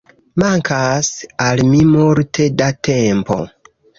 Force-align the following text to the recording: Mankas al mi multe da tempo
Mankas 0.43 1.09
al 1.49 1.61
mi 1.73 1.83
multe 1.91 2.49
da 2.63 2.73
tempo 2.91 3.39